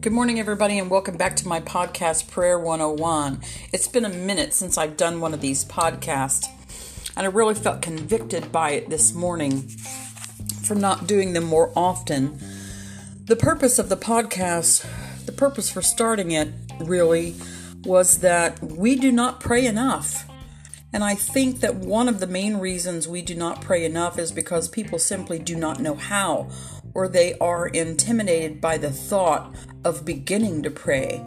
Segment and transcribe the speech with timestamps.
[0.00, 3.40] Good morning, everybody, and welcome back to my podcast, Prayer 101.
[3.72, 6.46] It's been a minute since I've done one of these podcasts,
[7.16, 9.62] and I really felt convicted by it this morning
[10.62, 12.38] for not doing them more often.
[13.24, 14.86] The purpose of the podcast,
[15.24, 17.34] the purpose for starting it, really
[17.84, 20.28] was that we do not pray enough.
[20.92, 24.30] And I think that one of the main reasons we do not pray enough is
[24.30, 26.48] because people simply do not know how,
[26.96, 29.54] or they are intimidated by the thought
[29.84, 31.22] of beginning to pray.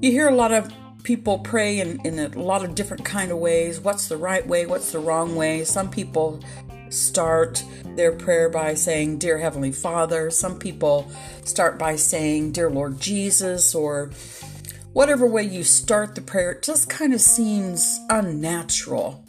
[0.00, 3.36] You hear a lot of people pray in, in a lot of different kind of
[3.36, 3.78] ways.
[3.78, 4.64] What's the right way?
[4.64, 5.64] What's the wrong way?
[5.64, 6.42] Some people
[6.88, 7.62] start
[7.94, 10.30] their prayer by saying, Dear Heavenly Father.
[10.30, 11.10] Some people
[11.44, 14.10] start by saying, Dear Lord Jesus, or
[14.94, 19.22] whatever way you start the prayer, it just kind of seems unnatural.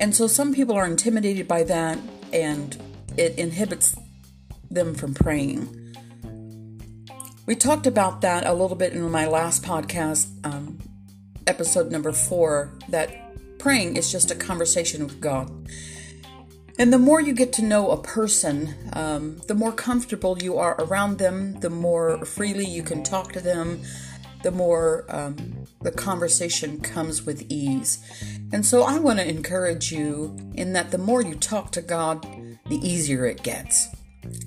[0.00, 1.98] And so some people are intimidated by that
[2.32, 2.74] and
[3.16, 3.96] it inhibits
[4.70, 5.78] them from praying.
[7.46, 10.78] We talked about that a little bit in my last podcast, um,
[11.46, 13.10] episode number four, that
[13.58, 15.50] praying is just a conversation with God.
[16.78, 20.74] And the more you get to know a person, um, the more comfortable you are
[20.80, 23.82] around them, the more freely you can talk to them,
[24.42, 27.98] the more um, the conversation comes with ease.
[28.52, 32.26] And so I want to encourage you in that the more you talk to God,
[32.66, 33.88] the easier it gets.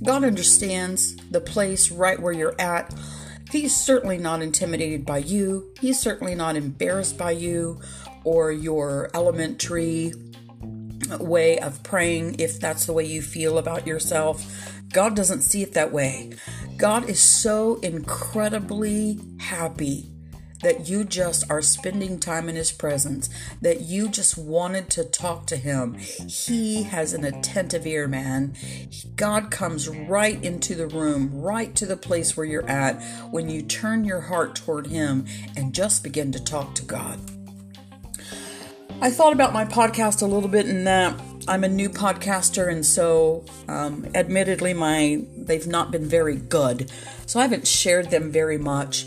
[0.03, 2.94] God understands the place right where you're at.
[3.52, 5.73] He's certainly not intimidated by you.
[5.80, 7.80] He's certainly not embarrassed by you
[8.23, 10.13] or your elementary
[11.19, 14.73] way of praying if that's the way you feel about yourself.
[14.91, 16.33] God doesn't see it that way.
[16.77, 20.14] God is so incredibly happy
[20.61, 23.30] that you just are spending time in His presence,
[23.61, 25.95] that you just wanted to talk to Him.
[25.95, 28.54] He has an attentive ear, man.
[29.16, 33.02] God comes right into the room, right to the place where you're at
[33.32, 37.20] when you turn your heart toward Him and just begin to talk to God.
[39.02, 42.83] I thought about my podcast a little bit in that I'm a new podcaster, and
[42.83, 46.92] so um, admittedly, my they've not been very good,
[47.27, 49.05] so I haven't shared them very much.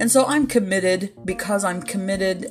[0.00, 2.50] And so I'm committed because I'm committed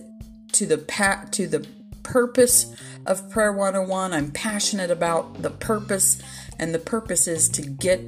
[0.53, 1.67] to the pa- to the
[2.03, 2.73] purpose
[3.05, 4.13] of Prayer 101.
[4.13, 6.21] I'm passionate about the purpose,
[6.59, 8.01] and the purpose is to get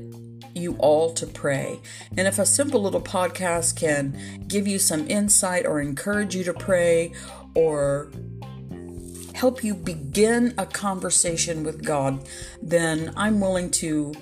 [0.54, 1.80] you all to pray.
[2.18, 6.54] And if a simple little podcast can give you some insight or encourage you to
[6.54, 7.12] pray
[7.56, 8.10] or
[9.34, 12.26] help you begin a conversation with God,
[12.62, 14.14] then I'm willing to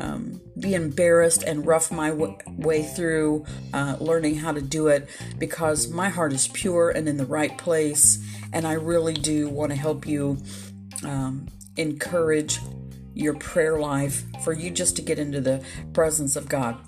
[0.00, 3.44] um, be embarrassed and rough my w- way through
[3.74, 7.56] uh, learning how to do it because my heart is pure and in the right
[7.58, 8.18] place.
[8.52, 10.38] And I really do want to help you
[11.04, 12.58] um, encourage
[13.14, 15.62] your prayer life for you just to get into the
[15.92, 16.78] presence of God.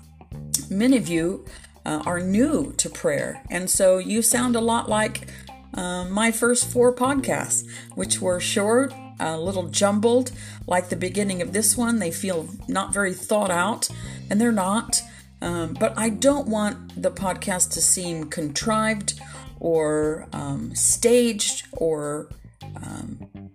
[0.69, 1.45] Many of you
[1.85, 5.27] uh, are new to prayer, and so you sound a lot like
[5.73, 10.31] uh, my first four podcasts, which were short a little jumbled,
[10.67, 11.99] like the beginning of this one.
[11.99, 13.89] They feel not very thought out,
[14.29, 15.01] and they're not.
[15.41, 19.19] Um, but I don't want the podcast to seem contrived
[19.59, 22.29] or um, staged or
[22.77, 23.49] um,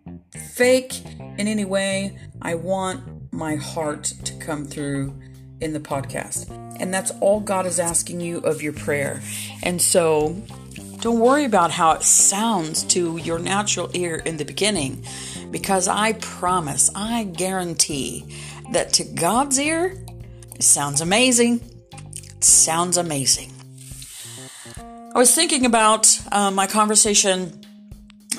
[0.55, 1.05] fake
[1.39, 2.19] in any way.
[2.43, 5.19] I want my heart to come through
[5.61, 6.51] in the podcast.
[6.81, 9.21] And that's all God is asking you of your prayer.
[9.63, 10.41] And so
[11.01, 15.05] don't worry about how it sounds to your natural ear in the beginning
[15.50, 18.25] because I promise, I guarantee
[18.72, 19.97] that to God's ear,
[20.54, 21.60] it sounds amazing.
[22.36, 23.53] It sounds amazing.
[25.14, 27.64] I was thinking about uh, my conversation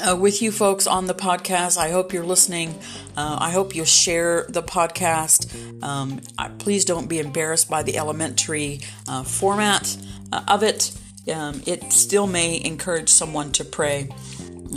[0.08, 1.78] uh, with you folks on the podcast.
[1.78, 2.70] I hope you're listening.
[3.18, 5.84] Uh, I hope you'll share the podcast.
[5.84, 9.98] Um, I, please don't be embarrassed by the elementary uh, format
[10.32, 10.98] uh, of it.
[11.34, 14.10] Um, it still may encourage someone to pray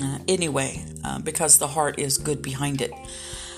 [0.00, 2.92] uh, anyway, uh, because the heart is good behind it.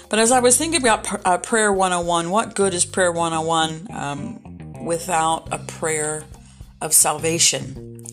[0.09, 3.89] But as I was thinking about pr- uh, Prayer 101, what good is Prayer 101
[3.91, 6.25] um, without a prayer
[6.81, 8.05] of salvation?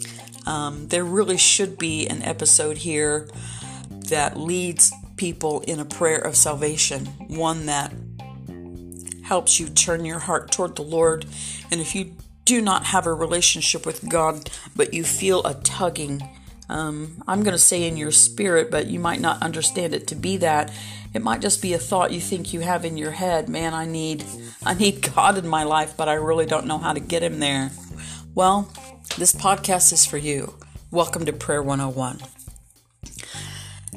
[0.46, 3.28] Um, there really should be an episode here
[4.10, 7.94] that leads people in a prayer of salvation, one that
[9.24, 11.26] helps you turn your heart toward the Lord.
[11.70, 12.16] And if you
[12.46, 16.28] do not have a relationship with God, but you feel a tugging
[16.72, 20.16] um, I'm going to say in your spirit, but you might not understand it to
[20.16, 20.72] be that.
[21.14, 23.50] It might just be a thought you think you have in your head.
[23.50, 24.24] Man, I need,
[24.64, 27.40] I need God in my life, but I really don't know how to get Him
[27.40, 27.72] there.
[28.34, 28.72] Well,
[29.18, 30.56] this podcast is for you.
[30.90, 32.22] Welcome to Prayer 101.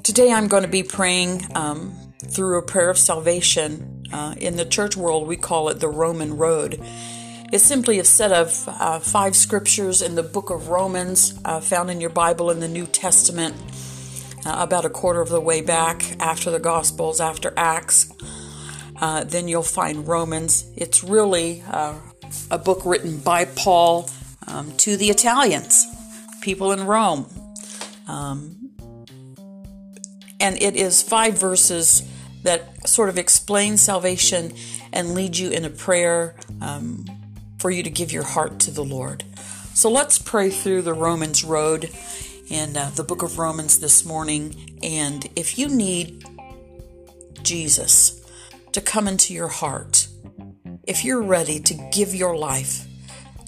[0.02, 4.02] Today I'm going to be praying um, through a prayer of salvation.
[4.12, 6.80] Uh, in the church world, we call it the Roman Road.
[7.54, 11.88] It's simply a set of uh, five scriptures in the book of Romans, uh, found
[11.88, 13.54] in your Bible in the New Testament,
[14.44, 18.12] uh, about a quarter of the way back after the Gospels, after Acts.
[19.00, 20.68] Uh, then you'll find Romans.
[20.74, 21.94] It's really uh,
[22.50, 24.10] a book written by Paul
[24.48, 25.86] um, to the Italians,
[26.40, 27.26] people in Rome.
[28.08, 28.72] Um,
[30.40, 32.02] and it is five verses
[32.42, 34.54] that sort of explain salvation
[34.92, 37.04] and lead you in a prayer um,
[37.64, 39.24] for you to give your heart to the Lord.
[39.72, 41.88] So let's pray through the Romans road
[42.50, 44.78] in uh, the book of Romans this morning.
[44.82, 46.26] And if you need
[47.42, 48.22] Jesus
[48.72, 50.08] to come into your heart,
[50.82, 52.86] if you're ready to give your life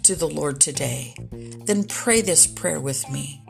[0.04, 1.14] to the Lord today,
[1.66, 3.44] then pray this prayer with me.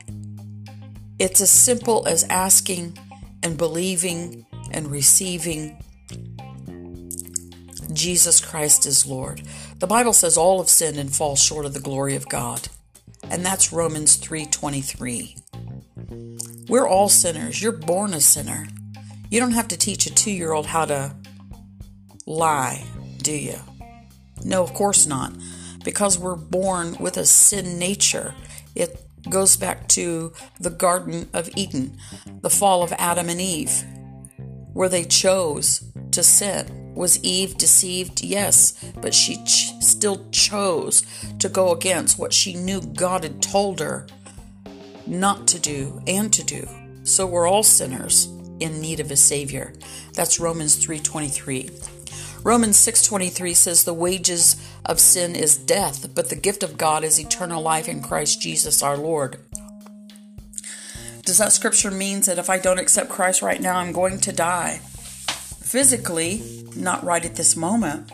[1.21, 2.99] It's as simple as asking
[3.41, 5.81] and believing and receiving
[8.07, 9.43] Jesus Christ is Lord.
[9.81, 12.69] The Bible says all have sinned and fall short of the glory of God.
[13.29, 15.35] And that's Romans 3:23.
[16.69, 17.61] We're all sinners.
[17.61, 18.69] You're born a sinner.
[19.29, 21.17] You don't have to teach a 2-year-old how to
[22.27, 22.85] lie,
[23.25, 23.59] do you?
[24.45, 25.33] No, of course not.
[25.83, 28.35] Because we're born with a sin nature.
[28.77, 31.99] It goes back to the Garden of Eden,
[32.41, 33.85] the fall of Adam and Eve,
[34.75, 35.83] where they chose
[36.13, 36.85] to sin.
[36.97, 38.23] Was Eve deceived?
[38.23, 41.05] Yes, but she ch- still chose
[41.39, 44.07] to go against what she knew God had told her
[45.07, 46.67] not to do and to do.
[47.05, 48.27] So we're all sinners
[48.61, 49.75] in need of a savior.
[50.15, 51.71] That's Romans 3:23.
[52.43, 57.21] Romans 6:23 says the wages of sin is death, but the gift of God is
[57.21, 59.39] eternal life in Christ Jesus our Lord.
[61.25, 64.33] Does that scripture mean that if I don't accept Christ right now, I'm going to
[64.33, 64.81] die?
[65.77, 66.41] Physically,
[66.75, 68.11] not right at this moment,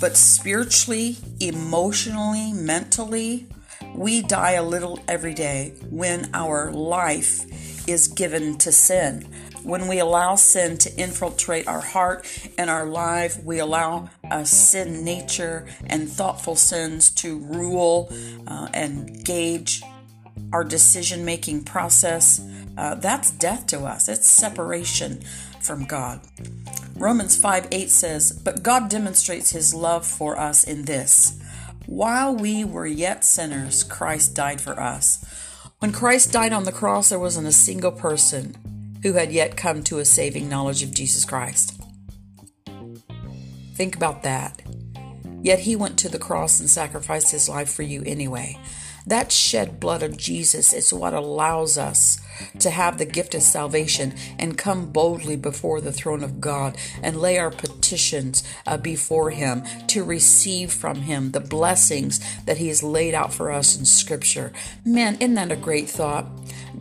[0.00, 3.46] but spiritually, emotionally, mentally,
[3.94, 9.22] we die a little every day when our life is given to sin.
[9.62, 12.26] When we allow sin to infiltrate our heart
[12.58, 18.12] and our life, we allow a sin nature and thoughtful sins to rule
[18.48, 19.80] uh, and gauge
[20.52, 22.40] our decision making process.
[22.76, 25.22] Uh, that's death to us, it's separation
[25.60, 26.20] from God.
[27.00, 31.40] Romans 5 8 says, But God demonstrates his love for us in this.
[31.86, 35.24] While we were yet sinners, Christ died for us.
[35.78, 39.82] When Christ died on the cross, there wasn't a single person who had yet come
[39.84, 41.80] to a saving knowledge of Jesus Christ.
[43.76, 44.60] Think about that.
[45.42, 48.58] Yet he went to the cross and sacrificed his life for you anyway.
[49.06, 52.20] That shed blood of Jesus is what allows us
[52.58, 57.20] to have the gift of salvation and come boldly before the throne of God and
[57.20, 62.82] lay our petitions uh, before Him to receive from Him the blessings that He has
[62.82, 64.52] laid out for us in Scripture.
[64.84, 66.26] Man, isn't that a great thought?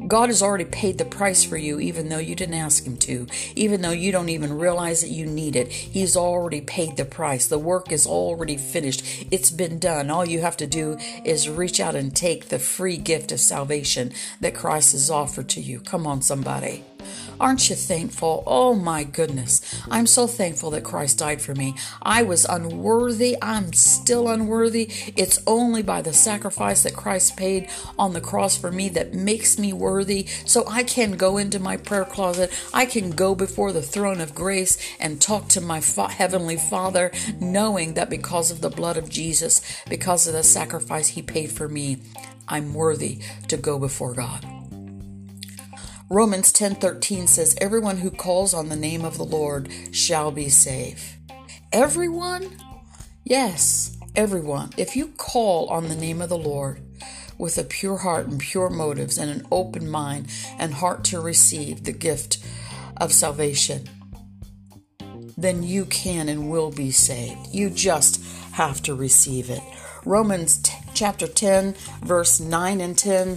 [0.07, 3.27] God has already paid the price for you, even though you didn't ask Him to,
[3.55, 5.71] even though you don't even realize that you need it.
[5.71, 7.47] He's already paid the price.
[7.47, 9.27] The work is already finished.
[9.29, 10.09] It's been done.
[10.09, 14.13] All you have to do is reach out and take the free gift of salvation
[14.39, 15.79] that Christ has offered to you.
[15.79, 16.83] Come on, somebody.
[17.39, 18.43] Aren't you thankful?
[18.45, 19.61] Oh my goodness.
[19.89, 21.75] I'm so thankful that Christ died for me.
[22.01, 23.37] I was unworthy.
[23.41, 24.91] I'm still unworthy.
[25.15, 29.57] It's only by the sacrifice that Christ paid on the cross for me that makes
[29.57, 30.25] me worthy.
[30.45, 32.51] So I can go into my prayer closet.
[32.73, 37.11] I can go before the throne of grace and talk to my fa- heavenly Father,
[37.39, 41.69] knowing that because of the blood of Jesus, because of the sacrifice he paid for
[41.69, 41.99] me,
[42.49, 44.58] I'm worthy to go before God.
[46.11, 51.03] Romans 10:13 says everyone who calls on the name of the Lord shall be saved.
[51.71, 52.57] Everyone?
[53.23, 54.71] Yes, everyone.
[54.75, 56.81] If you call on the name of the Lord
[57.37, 61.83] with a pure heart and pure motives and an open mind and heart to receive
[61.83, 62.39] the gift
[62.97, 63.87] of salvation,
[65.37, 67.53] then you can and will be saved.
[67.53, 68.19] You just
[68.53, 69.61] have to receive it.
[70.05, 73.35] Romans t- chapter 10 verse 9 and 10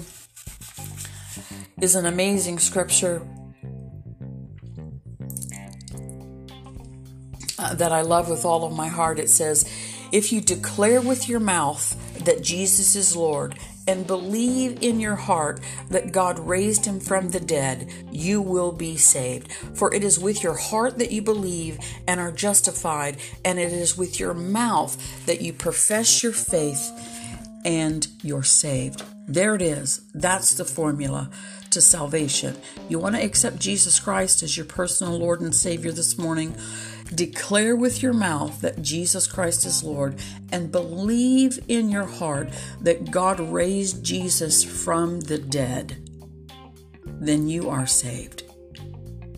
[1.83, 3.21] is an amazing scripture
[7.59, 9.19] uh, that I love with all of my heart.
[9.19, 9.69] It says,
[10.13, 13.59] If you declare with your mouth that Jesus is Lord
[13.89, 15.59] and believe in your heart
[15.91, 19.51] that God raised him from the dead, you will be saved.
[19.51, 23.99] For it is with your heart that you believe and are justified, and it is
[23.99, 26.93] with your mouth that you profess your faith
[27.65, 29.03] and you're saved.
[29.27, 30.03] There it is.
[30.15, 31.29] That's the formula
[31.73, 32.57] to salvation.
[32.89, 36.57] You want to accept Jesus Christ as your personal Lord and Savior this morning?
[37.15, 42.51] declare with your mouth that Jesus Christ is Lord, and believe in your heart
[42.81, 46.09] that God raised Jesus from the dead,
[47.05, 48.45] then you are saved.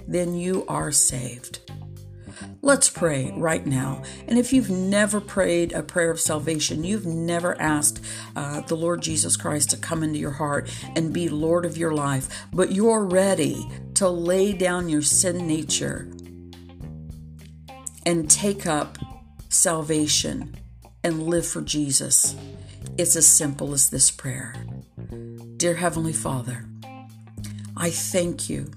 [0.06, 1.63] Then you are saved.
[2.62, 4.02] Let's pray right now.
[4.26, 8.00] And if you've never prayed a prayer of salvation, you've never asked
[8.36, 11.92] uh, the Lord Jesus Christ to come into your heart and be Lord of your
[11.92, 16.08] life, but you're ready to lay down your sin nature
[18.06, 18.98] and take up
[19.48, 20.56] salvation
[21.02, 22.34] and live for Jesus.
[22.98, 24.54] It's as simple as this prayer
[25.56, 26.66] Dear Heavenly Father,
[27.76, 28.70] I thank you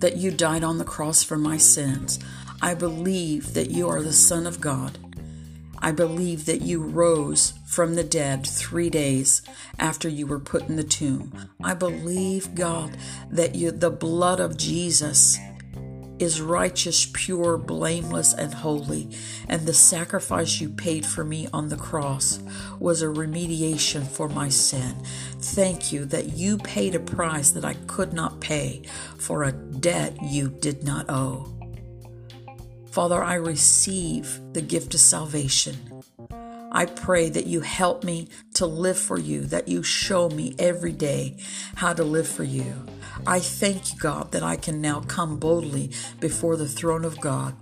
[0.00, 2.18] that you died on the cross for my sins.
[2.60, 4.98] I believe that you are the Son of God.
[5.78, 9.40] I believe that you rose from the dead three days
[9.78, 11.48] after you were put in the tomb.
[11.62, 12.96] I believe, God,
[13.30, 15.38] that you, the blood of Jesus
[16.20, 19.08] is righteous, pure, blameless, and holy,
[19.48, 22.38] and the sacrifice you paid for me on the cross
[22.78, 24.94] was a remediation for my sin.
[25.40, 28.82] Thank you that you paid a price that I could not pay
[29.16, 31.56] for a debt you did not owe.
[32.90, 36.02] Father, I receive the gift of salvation.
[36.72, 40.92] I pray that you help me to live for you, that you show me every
[40.92, 41.36] day
[41.74, 42.86] how to live for you.
[43.26, 47.56] I thank you, God, that I can now come boldly before the throne of God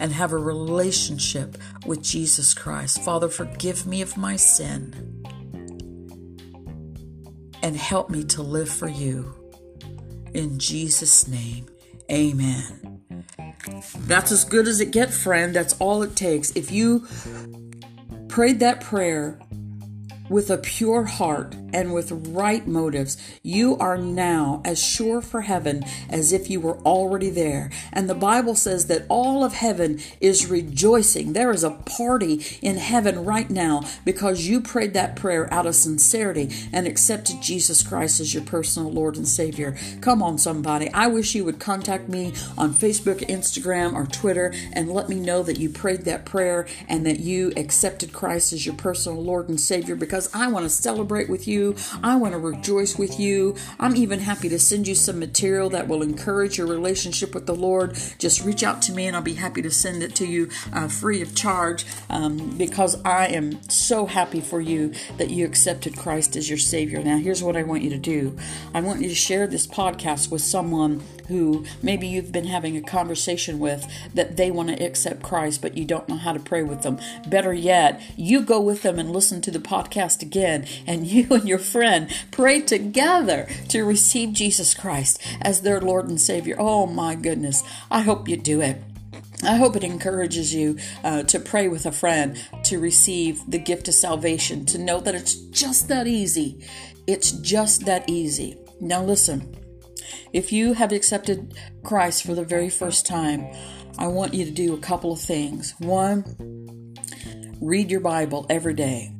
[0.00, 3.02] and have a relationship with Jesus Christ.
[3.02, 5.22] Father, forgive me of my sin
[7.62, 9.34] and help me to live for you.
[10.34, 11.66] In Jesus' name,
[12.10, 13.04] amen.
[14.00, 15.54] That's as good as it gets, friend.
[15.54, 16.50] That's all it takes.
[16.52, 17.06] If you
[18.28, 19.38] prayed that prayer
[20.32, 25.84] with a pure heart and with right motives, you are now as sure for heaven
[26.08, 27.70] as if you were already there.
[27.92, 31.34] And the Bible says that all of heaven is rejoicing.
[31.34, 35.74] There is a party in heaven right now because you prayed that prayer out of
[35.74, 39.76] sincerity and accepted Jesus Christ as your personal Lord and Savior.
[40.00, 40.90] Come on, somebody.
[40.92, 45.42] I wish you would contact me on Facebook, Instagram, or Twitter and let me know
[45.42, 49.60] that you prayed that prayer and that you accepted Christ as your personal Lord and
[49.60, 51.74] Savior because because I want to celebrate with you.
[52.02, 53.56] I want to rejoice with you.
[53.80, 57.54] I'm even happy to send you some material that will encourage your relationship with the
[57.54, 57.96] Lord.
[58.18, 60.86] Just reach out to me and I'll be happy to send it to you uh,
[60.88, 66.36] free of charge um, because I am so happy for you that you accepted Christ
[66.36, 67.02] as your Savior.
[67.02, 68.36] Now, here's what I want you to do
[68.74, 72.82] I want you to share this podcast with someone who maybe you've been having a
[72.82, 76.62] conversation with that they want to accept Christ, but you don't know how to pray
[76.62, 76.98] with them.
[77.26, 81.48] Better yet, you go with them and listen to the podcast again, and you and
[81.48, 86.56] your friend pray together to receive Jesus Christ as their Lord and Savior.
[86.58, 87.62] Oh my goodness.
[87.90, 88.82] I hope you do it.
[89.44, 93.88] I hope it encourages you uh, to pray with a friend, to receive the gift
[93.88, 96.64] of salvation, to know that it's just that easy.
[97.08, 98.56] It's just that easy.
[98.80, 99.61] Now, listen.
[100.32, 103.46] If you have accepted Christ for the very first time,
[103.98, 105.74] I want you to do a couple of things.
[105.78, 106.94] One,
[107.60, 109.12] read your Bible every day.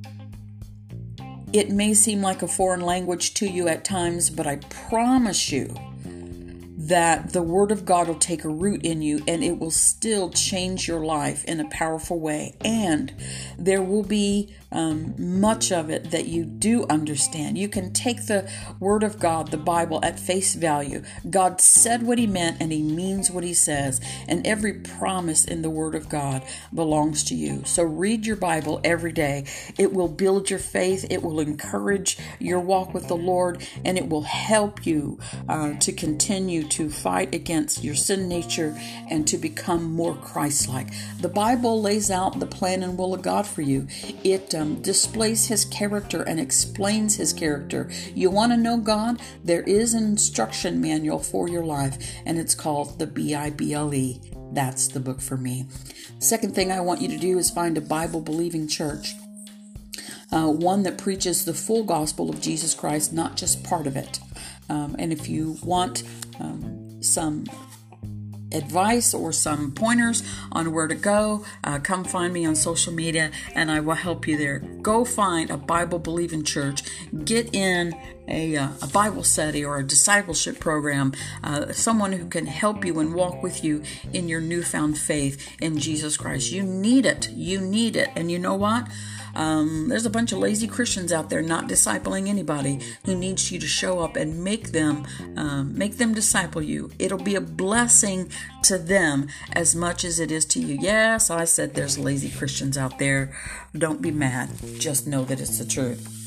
[1.52, 5.74] It may seem like a foreign language to you at times, but I promise you
[6.82, 10.30] that the Word of God will take a root in you and it will still
[10.30, 12.56] change your life in a powerful way.
[12.64, 13.14] And
[13.56, 17.56] there will be um, much of it that you do understand.
[17.56, 21.04] You can take the Word of God, the Bible, at face value.
[21.28, 24.00] God said what He meant and He means what He says.
[24.26, 26.42] And every promise in the Word of God
[26.74, 27.62] belongs to you.
[27.64, 29.44] So read your Bible every day.
[29.78, 34.08] It will build your faith, it will encourage your walk with the Lord, and it
[34.08, 38.76] will help you uh, to continue to fight against your sin nature
[39.10, 40.88] and to become more Christ like.
[41.20, 43.86] The Bible lays out the plan and will of God for you.
[44.24, 47.90] It um, displays his character and explains his character.
[48.14, 49.20] You want to know God?
[49.44, 53.74] There is an instruction manual for your life, and it's called the B I B
[53.74, 54.20] L E.
[54.52, 55.66] That's the book for me.
[56.18, 59.14] Second thing I want you to do is find a Bible believing church.
[60.30, 64.18] Uh, one that preaches the full gospel of Jesus Christ, not just part of it.
[64.70, 66.04] Um, and if you want
[66.42, 67.44] um, some
[68.52, 70.22] advice or some pointers
[70.52, 74.28] on where to go, uh, come find me on social media and I will help
[74.28, 74.58] you there.
[74.58, 76.82] Go find a Bible believing church,
[77.24, 77.94] get in
[78.28, 81.12] a, uh, a Bible study or a discipleship program,
[81.42, 85.78] uh, someone who can help you and walk with you in your newfound faith in
[85.78, 86.52] Jesus Christ.
[86.52, 87.30] You need it.
[87.30, 88.10] You need it.
[88.16, 88.86] And you know what?
[89.34, 93.58] Um, there's a bunch of lazy Christians out there not discipling anybody who needs you
[93.60, 96.90] to show up and make them um, make them disciple you.
[96.98, 98.30] It'll be a blessing
[98.64, 100.76] to them as much as it is to you.
[100.80, 103.34] Yes, I said there's lazy Christians out there.
[103.76, 104.50] Don't be mad.
[104.78, 106.21] Just know that it's the truth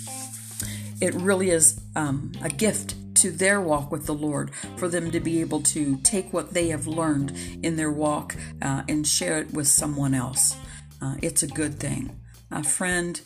[1.02, 5.20] it really is um, a gift to their walk with the Lord for them to
[5.20, 7.34] be able to take what they have learned
[7.64, 10.56] in their walk uh, and share it with someone else.
[11.02, 12.20] Uh, it's a good thing.
[12.52, 13.22] A friend,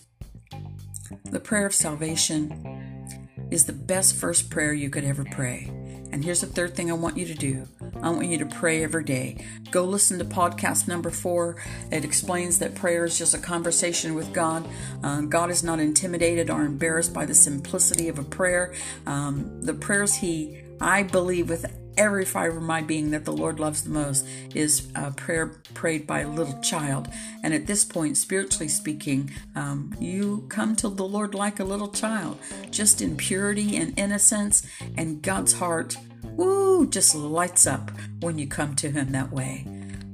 [1.26, 5.72] the prayer of salvation is the best first prayer you could ever pray.
[6.20, 7.66] And here's the third thing I want you to do
[8.04, 9.38] I want you to pray every day.
[9.72, 11.56] Go listen to podcast number four.
[11.94, 14.68] It explains that prayer is just a conversation with God.
[15.02, 18.74] Uh, God is not intimidated or embarrassed by the simplicity of a prayer.
[19.06, 23.60] Um, the prayers He, I believe, with every fiber of my being that the Lord
[23.60, 27.10] loves the most is a prayer prayed by a little child.
[27.44, 31.90] And at this point, spiritually speaking, um, you come to the Lord like a little
[31.90, 32.40] child,
[32.72, 34.66] just in purity and innocence,
[34.98, 35.98] and God's heart,
[36.39, 37.91] woo, just lights up
[38.22, 39.65] when you come to Him that way.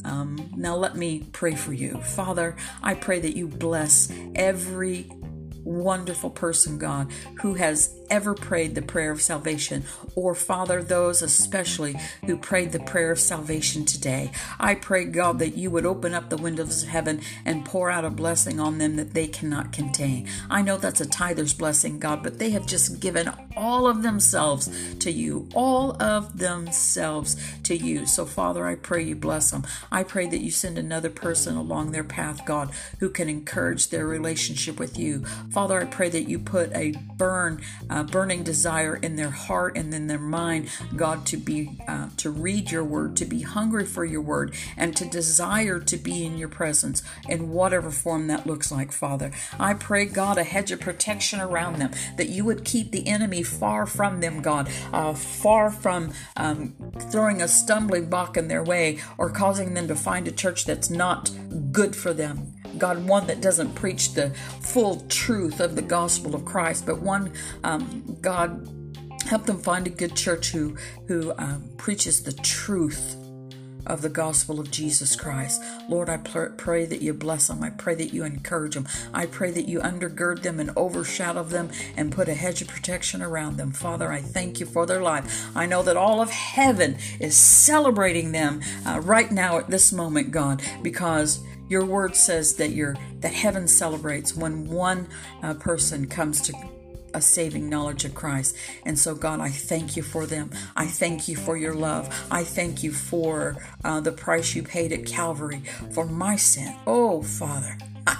[0.03, 1.99] Um, now, let me pray for you.
[2.01, 5.09] Father, I pray that you bless every
[5.63, 9.83] wonderful person, God, who has ever prayed the prayer of salvation,
[10.15, 11.95] or Father, those especially
[12.25, 14.31] who prayed the prayer of salvation today.
[14.59, 18.05] I pray, God, that you would open up the windows of heaven and pour out
[18.05, 20.27] a blessing on them that they cannot contain.
[20.49, 24.69] I know that's a tither's blessing, God, but they have just given all of themselves
[24.99, 28.05] to you, all of themselves to you.
[28.05, 29.65] So, Father, I pray you bless them.
[29.91, 34.05] I pray that you send another person along their path, God, who can encourage their
[34.05, 35.25] relationship with you.
[35.51, 37.61] Father, I pray that you put a burn,
[37.95, 42.29] uh, burning desire in their heart and in their mind, God, to be uh, to
[42.29, 46.37] read your word, to be hungry for your word, and to desire to be in
[46.37, 49.31] your presence in whatever form that looks like, Father.
[49.57, 53.43] I pray, God, a hedge of protection around them, that you would keep the enemy
[53.43, 56.75] far from them, God, uh, far from um,
[57.09, 60.89] throwing a stumbling block in their way or causing them to find a church that's
[60.89, 61.31] not
[61.71, 62.54] good for them.
[62.77, 67.31] God, one that doesn't preach the full truth of the gospel of Christ, but one,
[67.63, 68.67] um, God,
[69.25, 70.75] help them find a good church who
[71.07, 73.15] who um, preaches the truth
[73.85, 75.61] of the gospel of Jesus Christ.
[75.87, 77.63] Lord, I pray that you bless them.
[77.63, 78.87] I pray that you encourage them.
[79.13, 83.21] I pray that you undergird them and overshadow them and put a hedge of protection
[83.21, 83.71] around them.
[83.71, 85.49] Father, I thank you for their life.
[85.55, 90.31] I know that all of heaven is celebrating them uh, right now at this moment,
[90.31, 95.07] God, because your word says that your that heaven celebrates when one
[95.41, 96.53] uh, person comes to
[97.15, 98.55] a saving knowledge of Christ.
[98.85, 100.51] And so, God, I thank you for them.
[100.75, 102.13] I thank you for your love.
[102.29, 106.75] I thank you for uh, the price you paid at Calvary for my sin.
[106.85, 107.77] Oh, Father.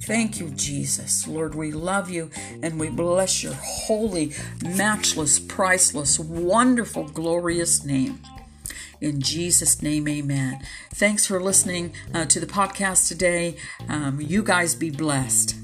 [0.00, 1.26] Thank you, Jesus.
[1.26, 2.30] Lord, we love you
[2.62, 4.32] and we bless your holy,
[4.64, 8.20] matchless, priceless, wonderful, glorious name.
[9.00, 10.60] In Jesus' name, amen.
[10.90, 13.56] Thanks for listening uh, to the podcast today.
[13.88, 15.57] Um, you guys be blessed.